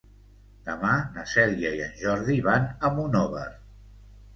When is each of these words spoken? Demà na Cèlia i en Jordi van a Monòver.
Demà 0.69 0.93
na 1.19 1.27
Cèlia 1.35 1.75
i 1.83 1.85
en 1.91 1.95
Jordi 2.03 2.41
van 2.51 2.69
a 2.91 2.95
Monòver. 3.01 3.51